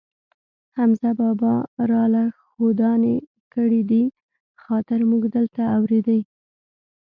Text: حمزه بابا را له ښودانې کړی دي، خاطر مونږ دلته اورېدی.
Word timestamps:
حمزه 0.77 1.09
بابا 1.19 1.55
را 1.91 2.03
له 2.13 2.23
ښودانې 2.49 3.15
کړی 3.53 3.81
دي، 3.91 4.03
خاطر 4.63 4.99
مونږ 5.09 5.23
دلته 5.37 5.61
اورېدی. 5.75 6.21